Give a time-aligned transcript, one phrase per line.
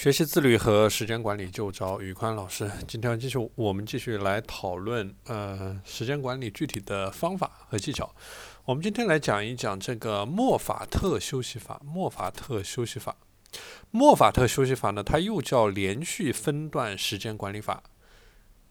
[0.00, 2.70] 学习自律和时间管理就找宇宽老师。
[2.88, 8.10] 今天继续，我们继续来讨论呃时间管理具体的方法和技巧。
[8.64, 11.78] 我们今天来讲一讲这个莫法特休息法。
[11.84, 13.14] 莫法特休息法，
[13.90, 17.82] 莫法特休息法呢，它又叫连续分段时间管理法。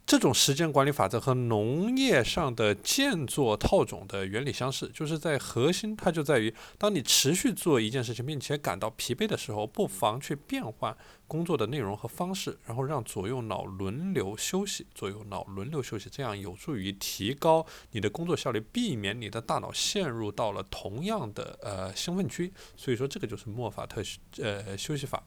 [0.09, 22.51] 这种时间管理法则和农业上的间作套种的原理相似，就是在核心，它就在于，当你持续做一件事情，并且感到疲惫的时候，不妨去变换工作的内容和方式，然后让左右脑轮流休息，左右脑轮流休息，这样有助于提高你的工作效率，避免你的大脑陷入到了同样的呃兴奋区。
[22.75, 24.01] 所以说，这个就是莫法特
[24.41, 25.21] 呃休息法。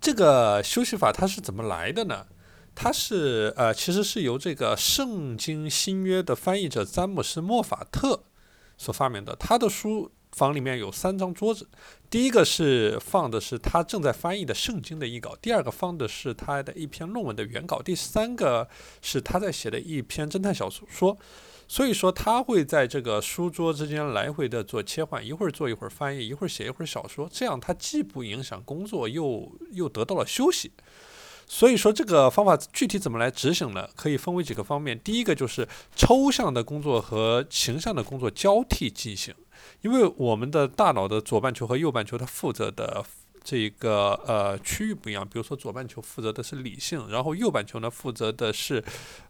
[0.00, 2.26] 这个休息法它是怎么来的呢？
[2.74, 8.24] 它是呃，其实是由这个圣经新约的翻译者詹姆斯·莫法特
[8.76, 9.36] 所发明的。
[9.36, 11.68] 他的书房里面有三张桌子，
[12.08, 18.68] 第一个是放的是他正在翻译的圣经的译稿，第二个放的是他的一篇论文的原稿，第三个
[19.02, 21.18] 是他在写的一篇侦探小说。
[21.68, 30.72] 所以说，他会在这个书桌之间来回的做切换，一会儿做一会儿翻译，一会儿写一会儿小说，这样他既不影响工作，又又得到了休息。
[31.46, 33.88] 所以说这个方法具体怎么来执行呢？
[33.94, 34.98] 可以分为几个方面。
[34.98, 39.34] 第一个就是抽象的工作和形象的工作交替进行，
[39.82, 43.04] 因为我们的大脑的左半球和右半球它负责的
[43.42, 45.26] 这个呃区域不一样。
[45.26, 48.82] 比如说左半球负责的是理性，然后右半球呢负责的是。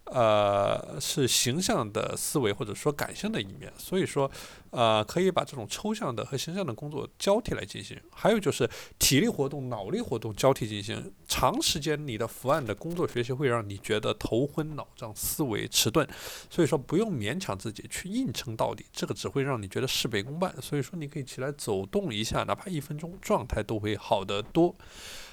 [0.05, 4.31] 呃，是形象的思维或者说感性的一面，所以说，
[4.71, 7.99] 呃，可以把这种抽象的和形象的工作交替来进行。
[8.11, 8.69] 还有就是
[8.99, 11.15] 体力活动、脑力活动交替进行。
[11.29, 16.07] 长时间你的伏案的工作学习会让你觉得头昏脑胀、思维迟钝，
[16.51, 20.53] 所以说不用勉强自己去硬撑到底，这个只会让你觉得事倍功半。
[20.61, 24.75] 所以说你可以起来走动一下，哪怕一分钟，状态都会好得多。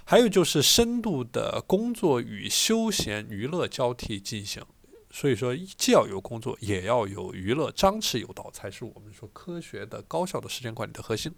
[0.05, 4.63] 还有就是深度的工作与休闲娱乐交替进行，
[5.11, 11.31] 所以说既要有工作，也要有娱乐，张弛有道，才是我们说科学的高效的时间管理的核心。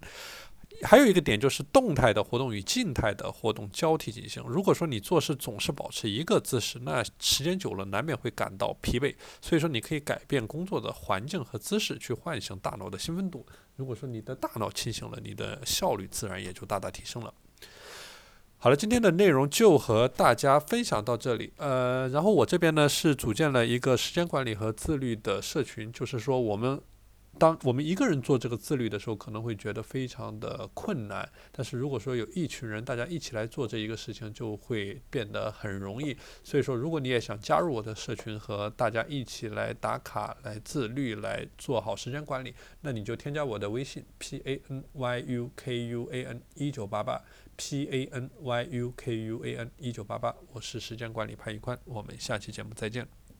[0.82, 4.42] 还有一个点就是动态的活动与静态的活动交替进行。
[4.46, 9.14] 如果说你做事总是保持一个姿势，那时间久了难免会感到疲惫。
[9.40, 13.46] 所以说你可以改变工作的环境和姿势，去唤醒大脑的兴奋度。
[13.76, 17.32] 如果说你的大脑清醒了，你的效率自然也就大大提升了。
[18.58, 21.52] 好了，今天的内容就和大家分享到这里。
[21.56, 26.80] 呃，然后我这边呢是组建了一个时间管理和自律的社群，就是说我们。
[27.38, 31.28] 当我们一个人做这个自律的时候，可能会觉得非常的困难。
[31.50, 36.16] 但是如果说有一群人，大家一起来做这一个事情，就会变得很容易。
[36.44, 47.20] 所以说，如果你也想加入我的社群，和大家一起来打卡、来自律、来做好时间管理，那你就添加我的微信 p a n y u k u a n 一九八八
[47.56, 53.21] p a n y u k u a n 一九八八，我是时间管理潘一宽，我们下期节目再见。